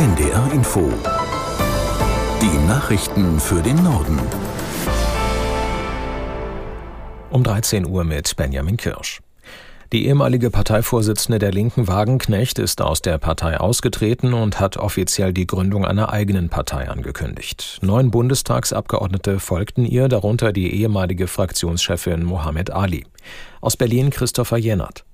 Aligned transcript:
NDR 0.00 0.50
Info. 0.54 0.90
Die 2.40 2.66
Nachrichten 2.66 3.38
für 3.38 3.60
den 3.60 3.84
Norden. 3.84 4.18
Um 7.28 7.44
13 7.44 7.84
Uhr 7.84 8.04
mit 8.04 8.34
Benjamin 8.34 8.78
Kirsch. 8.78 9.20
Die 9.92 10.06
ehemalige 10.06 10.50
Parteivorsitzende 10.50 11.38
der 11.38 11.52
Linken 11.52 11.86
Wagenknecht 11.86 12.58
ist 12.58 12.80
aus 12.80 13.02
der 13.02 13.18
Partei 13.18 13.60
ausgetreten 13.60 14.32
und 14.32 14.58
hat 14.58 14.78
offiziell 14.78 15.34
die 15.34 15.46
Gründung 15.46 15.84
einer 15.84 16.10
eigenen 16.10 16.48
Partei 16.48 16.88
angekündigt. 16.88 17.78
Neun 17.82 18.10
Bundestagsabgeordnete 18.10 19.38
folgten 19.38 19.84
ihr, 19.84 20.08
darunter 20.08 20.54
die 20.54 20.80
ehemalige 20.80 21.26
Fraktionschefin 21.26 22.24
Mohammed 22.24 22.70
Ali. 22.70 23.04
Aus 23.60 23.76
Berlin 23.76 24.08
Christopher 24.08 24.56
Jennert. 24.56 25.04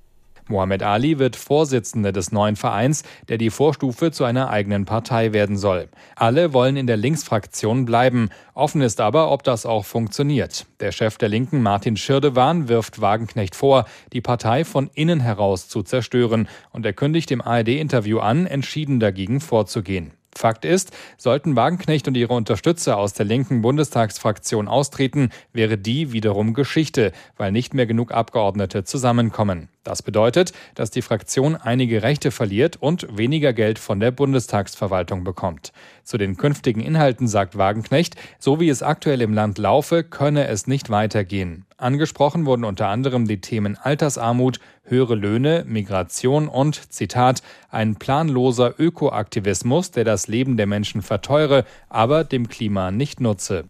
Mohammed 0.49 0.83
Ali 0.83 1.19
wird 1.19 1.35
Vorsitzender 1.35 2.11
des 2.11 2.31
neuen 2.31 2.55
Vereins, 2.55 3.03
der 3.29 3.37
die 3.37 3.49
Vorstufe 3.49 4.11
zu 4.11 4.23
einer 4.23 4.49
eigenen 4.49 4.85
Partei 4.85 5.33
werden 5.33 5.57
soll. 5.57 5.89
Alle 6.15 6.53
wollen 6.53 6.77
in 6.77 6.87
der 6.87 6.97
Linksfraktion 6.97 7.85
bleiben. 7.85 8.29
Offen 8.53 8.81
ist 8.81 9.01
aber, 9.01 9.31
ob 9.31 9.43
das 9.43 9.65
auch 9.65 9.85
funktioniert. 9.85 10.65
Der 10.79 10.91
Chef 10.91 11.17
der 11.17 11.29
Linken, 11.29 11.61
Martin 11.61 11.97
Schirdewan, 11.97 12.67
wirft 12.67 13.01
Wagenknecht 13.01 13.55
vor, 13.55 13.85
die 14.13 14.21
Partei 14.21 14.63
von 14.63 14.89
innen 14.93 15.19
heraus 15.19 15.67
zu 15.67 15.83
zerstören. 15.83 16.47
Und 16.71 16.85
er 16.85 16.93
kündigt 16.93 17.31
im 17.31 17.41
ARD-Interview 17.41 18.19
an, 18.19 18.45
entschieden 18.45 18.99
dagegen 18.99 19.41
vorzugehen. 19.41 20.11
Fakt 20.37 20.63
ist, 20.63 20.91
sollten 21.17 21.55
Wagenknecht 21.55 22.07
und 22.07 22.15
ihre 22.15 22.33
Unterstützer 22.33 22.97
aus 22.97 23.13
der 23.13 23.25
linken 23.25 23.61
Bundestagsfraktion 23.61 24.67
austreten, 24.67 25.29
wäre 25.51 25.77
die 25.77 26.13
wiederum 26.13 26.53
Geschichte, 26.53 27.11
weil 27.35 27.51
nicht 27.51 27.73
mehr 27.73 27.85
genug 27.85 28.11
Abgeordnete 28.11 28.83
zusammenkommen. 28.83 29.69
Das 29.83 30.01
bedeutet, 30.01 30.53
dass 30.75 30.91
die 30.91 31.01
Fraktion 31.01 31.55
einige 31.55 32.03
Rechte 32.03 32.31
verliert 32.31 32.77
und 32.77 33.17
weniger 33.17 33.53
Geld 33.53 33.79
von 33.79 33.99
der 33.99 34.11
Bundestagsverwaltung 34.11 35.23
bekommt. 35.23 35.71
Zu 36.03 36.17
den 36.17 36.37
künftigen 36.37 36.81
Inhalten 36.81 37.27
sagt 37.27 37.57
Wagenknecht, 37.57 38.15
so 38.39 38.59
wie 38.59 38.69
es 38.69 38.83
aktuell 38.83 39.21
im 39.21 39.33
Land 39.33 39.57
laufe, 39.57 40.03
könne 40.03 40.47
es 40.47 40.67
nicht 40.67 40.89
weitergehen. 40.89 41.66
Angesprochen 41.77 42.47
wurden 42.47 42.63
unter 42.63 42.87
anderem 42.87 43.27
die 43.27 43.39
Themen 43.39 43.77
Altersarmut, 43.77 44.59
höhere 44.83 45.13
Löhne, 45.13 45.63
Migration 45.67 46.47
und, 46.47 46.91
Zitat, 46.91 47.43
ein 47.69 47.97
planloser 47.97 48.73
Ökoaktivismus, 48.79 49.91
der 49.91 50.03
das 50.03 50.27
Leben 50.27 50.57
der 50.57 50.65
Menschen 50.65 51.03
verteure, 51.03 51.65
aber 51.87 52.23
dem 52.23 52.49
Klima 52.49 52.89
nicht 52.89 53.21
nutze. 53.21 53.65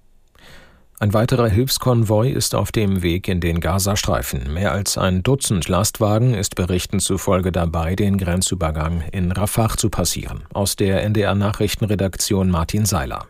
Ein 0.99 1.13
weiterer 1.13 1.49
Hilfskonvoi 1.49 2.29
ist 2.29 2.55
auf 2.55 2.71
dem 2.71 3.03
Weg 3.03 3.27
in 3.27 3.41
den 3.41 3.59
Gazastreifen. 3.59 4.51
Mehr 4.51 4.71
als 4.71 4.97
ein 4.97 5.21
Dutzend 5.21 5.67
Lastwagen 5.67 6.33
ist 6.33 6.55
Berichten 6.55 6.99
zufolge 6.99 7.51
dabei, 7.51 7.95
den 7.95 8.17
Grenzübergang 8.17 9.03
in 9.11 9.31
Rafah 9.31 9.77
zu 9.77 9.89
passieren. 9.89 10.45
Aus 10.53 10.75
der 10.75 11.03
NDR 11.03 11.35
Nachrichtenredaktion 11.35 12.49
Martin 12.49 12.85
Seiler. 12.85 13.27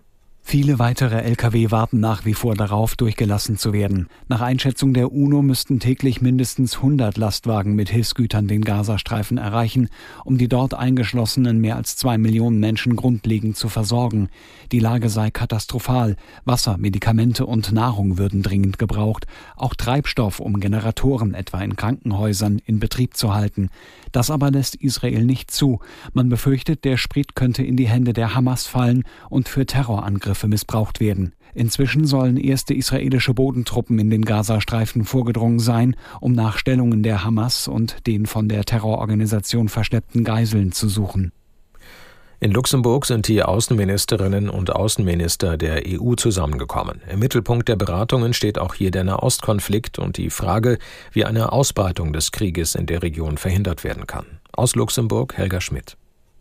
Viele 0.49 0.79
weitere 0.79 1.23
Lkw 1.23 1.71
warten 1.71 1.99
nach 1.99 2.23
wie 2.23 2.33
vor 2.33 2.55
darauf, 2.55 2.95
durchgelassen 2.95 3.57
zu 3.57 3.73
werden. 3.73 4.07
Nach 4.29 4.39
Einschätzung 4.39 4.93
der 4.93 5.11
UNO 5.11 5.41
müssten 5.41 5.81
täglich 5.81 6.21
mindestens 6.21 6.77
100 6.77 7.17
Lastwagen 7.17 7.75
mit 7.75 7.89
Hilfsgütern 7.89 8.47
den 8.47 8.61
Gazastreifen 8.61 9.37
erreichen, 9.37 9.89
um 10.23 10.37
die 10.37 10.47
dort 10.47 10.73
eingeschlossenen 10.73 11.59
mehr 11.59 11.75
als 11.75 11.97
zwei 11.97 12.17
Millionen 12.17 12.61
Menschen 12.61 12.95
grundlegend 12.95 13.57
zu 13.57 13.67
versorgen. 13.67 14.29
Die 14.71 14.79
Lage 14.79 15.09
sei 15.09 15.31
katastrophal. 15.31 16.15
Wasser, 16.45 16.77
Medikamente 16.77 17.45
und 17.45 17.73
Nahrung 17.73 18.17
würden 18.17 18.41
dringend 18.41 18.79
gebraucht. 18.79 19.27
Auch 19.57 19.75
Treibstoff, 19.75 20.39
um 20.39 20.61
Generatoren 20.61 21.33
etwa 21.33 21.59
in 21.59 21.75
Krankenhäusern 21.75 22.61
in 22.65 22.79
Betrieb 22.79 23.17
zu 23.17 23.33
halten. 23.33 23.67
Das 24.13 24.31
aber 24.31 24.49
lässt 24.49 24.75
Israel 24.75 25.25
nicht 25.25 25.51
zu. 25.51 25.81
Man 26.13 26.29
befürchtet, 26.29 26.85
der 26.85 26.95
Sprit 26.95 27.35
könnte 27.35 27.63
in 27.63 27.75
die 27.75 27.89
Hände 27.89 28.13
der 28.13 28.33
Hamas 28.33 28.65
fallen 28.65 29.03
und 29.29 29.49
für 29.49 29.65
Terrorangriffe 29.65 30.36
Angriffe 30.37 30.47
missbraucht 30.47 30.99
werden. 30.99 31.33
Inzwischen 31.55 32.05
sollen 32.05 32.37
erste 32.37 32.75
israelische 32.75 33.33
Bodentruppen 33.33 33.97
in 33.97 34.11
den 34.11 34.23
Gazastreifen 34.23 35.03
vorgedrungen 35.03 35.59
sein, 35.59 35.95
um 36.21 36.33
nach 36.33 36.59
Stellungen 36.59 37.01
der 37.01 37.23
Hamas 37.23 37.67
und 37.67 38.05
den 38.05 38.27
von 38.27 38.47
der 38.47 38.63
Terrororganisation 38.63 39.67
verschleppten 39.67 40.23
Geiseln 40.23 40.71
zu 40.71 40.89
suchen. 40.89 41.31
In 42.39 42.51
Luxemburg 42.51 43.07
sind 43.07 43.27
die 43.27 43.41
Außenministerinnen 43.41 44.47
und 44.51 44.75
Außenminister 44.75 45.57
der 45.57 45.81
EU 45.87 46.13
zusammengekommen. 46.13 47.01
Im 47.11 47.17
Mittelpunkt 47.17 47.67
der 47.67 47.77
Beratungen 47.77 48.33
steht 48.33 48.59
auch 48.59 48.75
hier 48.75 48.91
der 48.91 49.05
Nahostkonflikt 49.05 49.97
und 49.97 50.17
die 50.17 50.29
Frage, 50.29 50.77
wie 51.11 51.25
eine 51.25 51.51
Ausbreitung 51.51 52.13
des 52.13 52.31
Krieges 52.31 52.75
in 52.75 52.85
der 52.85 53.01
Region 53.01 53.39
verhindert 53.39 53.83
werden 53.83 54.05
kann. 54.05 54.27
Aus 54.51 54.75
Luxemburg 54.75 55.35
Helga 55.35 55.61
Schmidt. 55.61 55.97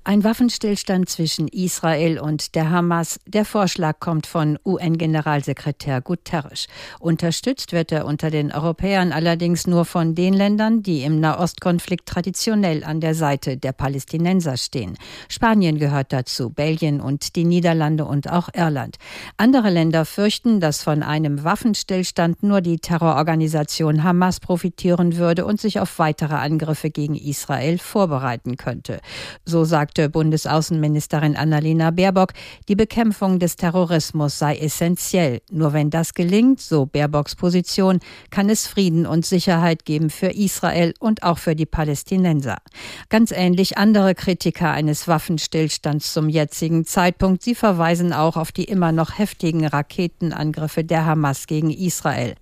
Ein 0.09 0.23
Waffenstillstand 0.23 1.09
zwischen 1.09 1.49
Israel 1.49 2.21
und 2.21 2.55
der 2.55 2.71
Hamas. 2.71 3.19
Der 3.27 3.45
Vorschlag 3.45 3.99
kommt 3.99 4.29
von 4.29 4.57
UN-Generalsekretär 4.65 6.01
Guterres. 6.01 6.69
Unterstützt 7.01 7.73
wird 7.73 7.91
er 7.91 8.07
unter 8.07 8.31
den 8.31 8.53
Europäern 8.53 9.11
allerdings 9.11 9.67
nur 9.67 9.85
von 9.85 10.15
den 10.15 10.33
Ländern, 10.33 10.85
die 10.85 11.03
im 11.03 11.19
Nahostkonflikt 11.19 12.07
traditionell 12.07 12.85
an 12.85 13.01
der 13.01 13.17
Seite 13.17 13.57
der 13.57 13.73
Palästinenser 13.73 14.57
stehen. 14.57 14.97
Spanien 15.29 15.77
gehört 15.77 16.13
dazu, 16.13 16.51
Belgien 16.51 17.01
und 17.01 17.35
die 17.35 17.45
Niederlande 17.45 18.05
und 18.05 18.31
auch 18.31 18.49
Irland. 18.55 18.99
Andere 19.37 19.71
Länder 19.71 20.05
fürchten, 20.05 20.61
dass 20.61 20.85
von 20.85 21.03
einem 21.03 21.43
Waffenstillstand 21.43 22.45
nur 22.45 22.61
die 22.61 22.79
Terrororganisation 22.79 24.05
Hamas 24.05 24.39
profitieren 24.39 25.17
würde 25.17 25.45
und 25.45 25.61
sich 25.61 25.81
auf 25.81 25.99
weitere 25.99 26.37
Angriffe 26.37 26.91
gegen 26.91 27.17
Israel 27.17 27.79
vorbereiten 27.79 28.57
könnte. 28.57 29.01
So 29.45 29.65
sagt 29.65 29.96
sagte 29.97 30.11
Bundesaußenministerin 30.11 31.37
Annalena 31.37 31.91
Baerbock, 31.91 32.35
die 32.69 32.77
Bekämpfung 32.77 33.39
des 33.39 33.57
Terrorismus 33.57 34.39
sei 34.39 34.59
essentiell. 34.59 35.41
Nur 35.51 35.73
wenn 35.73 35.89
das 35.89 36.13
gelingt, 36.13 36.61
so 36.61 36.85
Baerbocks 36.85 37.35
Position, 37.35 38.01
kann 38.31 38.51
es 38.51 38.67
Frieden 38.67 39.07
und 39.07 39.25
Sicherheit 39.25 39.87
geben 39.87 40.11
für 40.11 40.27
Israel 40.27 40.93
und 41.01 41.23
auch 41.23 41.39
für 41.39 41.57
die 41.57 41.65
Palästinenser. 41.65 42.59
Ganz 43.09 43.31
ähnlich 43.31 43.79
andere 43.79 44.15
Kritiker 44.15 44.71
eines 44.71 45.09
Waffenstillstands 45.09 46.13
zum 46.13 46.29
jetzigen 46.29 46.85
Zeitpunkt. 46.85 47.43
Sie 47.43 47.55
verweisen 47.55 48.13
auch 48.13 48.37
auf 48.37 48.53
die 48.53 48.65
immer 48.65 48.93
noch 48.93 49.19
heftigen 49.19 49.67
Raketenangriffe 49.67 50.85
der 50.85 51.07
Hamas 51.07 51.47
gegen 51.47 51.71
Israel. 51.71 52.35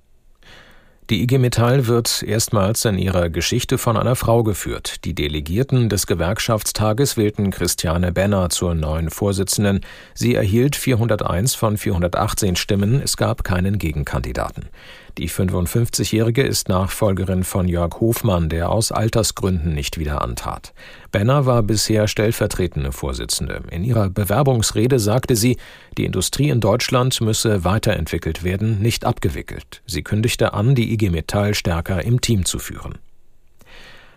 Die 1.11 1.23
IG 1.23 1.37
Metall 1.37 1.87
wird 1.87 2.23
erstmals 2.23 2.87
in 2.87 2.97
ihrer 2.97 3.29
Geschichte 3.29 3.77
von 3.77 3.99
einer 3.99 4.17
Frau 4.17 4.43
geführt. 4.43 5.05
Die 5.05 5.15
Delegierten 5.15 5.91
des 5.91 6.07
Gewerkschaftstages 6.07 7.19
wählten 7.19 7.51
Christiane 7.51 8.11
Benner 8.11 8.49
zur 8.49 8.75
neuen 8.75 9.11
Vorsitzenden. 9.11 9.81
Sie 10.15 10.35
erhielt 10.35 10.77
401 10.77 11.57
von 11.57 11.77
418 11.77 12.57
Stimmen. 12.57 13.03
Es 13.03 13.19
gab 13.19 13.45
keinen 13.45 13.77
Gegenkandidaten. 13.77 14.71
Die 15.17 15.31
55-Jährige 15.31 16.43
ist 16.43 16.69
Nachfolgerin 16.69 17.45
von 17.45 17.69
Jörg 17.69 18.01
Hofmann, 18.01 18.49
der 18.49 18.71
aus 18.71 18.91
Altersgründen 18.91 19.73
nicht 19.73 19.97
wieder 19.97 20.23
antrat. 20.23 20.75
Benner 21.13 21.47
war 21.47 21.63
bisher 21.63 22.09
stellvertretende 22.09 22.91
Vorsitzende. 22.91 23.63
In 23.71 23.85
ihrer 23.85 24.11
Bewerbungsrede 24.11 24.99
sagte 24.99 25.37
sie, 25.37 25.57
die 25.97 26.05
Industrie 26.05 26.49
in 26.49 26.61
Deutschland 26.61 27.21
müsse 27.21 27.63
weiterentwickelt 27.63 28.43
werden, 28.43 28.83
nicht 28.83 29.05
abgewickelt. 29.05 29.83
Sie 29.87 30.03
kündigte 30.03 30.53
an, 30.53 30.75
die 30.75 30.93
IG 30.93 31.11
Metall 31.11 31.55
stärker 31.55 32.03
im 32.03 32.21
Team 32.21 32.45
zu 32.45 32.59
führen. 32.59 32.99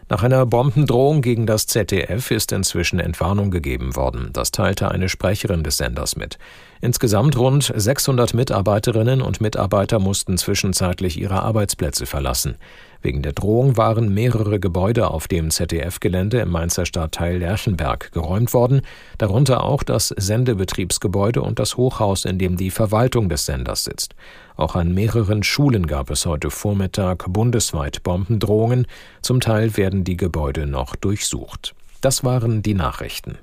Nach 0.09 0.23
einer 0.23 0.45
Bombendrohung 0.45 1.21
gegen 1.21 1.45
das 1.45 1.67
ZDF 1.67 2.31
ist 2.31 2.53
inzwischen 2.53 2.99
Entwarnung 2.99 3.51
gegeben 3.51 3.97
worden. 3.97 4.29
Das 4.31 4.51
teilte 4.51 4.89
eine 4.89 5.09
Sprecherin 5.09 5.63
des 5.63 5.77
Senders 5.77 6.15
mit. 6.15 6.39
Insgesamt 6.81 7.38
rund 7.38 7.71
600 7.75 8.33
Mitarbeiterinnen 8.33 9.21
und 9.21 9.41
Mitarbeiter 9.41 9.99
mussten 9.99 10.38
zwischenzeitlich 10.38 11.19
ihre 11.19 11.41
Arbeitsplätze 11.41 12.05
verlassen. 12.05 12.55
Wegen 13.01 13.21
der 13.21 13.33
Drohung 13.33 13.77
waren 13.77 14.13
mehrere 14.13 14.59
Gebäude 14.59 15.09
auf 15.09 15.27
dem 15.27 15.49
ZDF-Gelände 15.49 16.39
im 16.39 16.49
Mainzer 16.49 16.85
Stadtteil 16.85 17.38
Lerchenberg 17.38 18.11
geräumt 18.11 18.53
worden, 18.53 18.81
darunter 19.18 19.63
auch 19.63 19.83
das 19.83 20.09
Sendebetriebsgebäude 20.09 21.41
und 21.41 21.59
das 21.59 21.77
Hochhaus, 21.77 22.25
in 22.25 22.38
dem 22.38 22.57
die 22.57 22.71
Verwaltung 22.71 23.29
des 23.29 23.45
Senders 23.45 23.83
sitzt. 23.83 24.15
Auch 24.56 24.75
an 24.75 24.94
mehreren 24.94 25.44
Schulen 25.44 25.88
gab 25.88 26.09
es 26.09 26.25
heute 26.25 26.50
Vormittag 26.50 27.25
bundesweit 27.29 28.03
Bombendrohungen, 28.03 28.88
zum 29.21 29.39
Teil 29.39 29.77
werden 29.77 30.03
die 30.03 30.18
Gebäude 30.18 30.65
noch 30.65 30.95
durchsucht. 30.95 31.75
Das 32.01 32.24
waren 32.24 32.62
die 32.62 32.74
Nachrichten. 32.74 33.38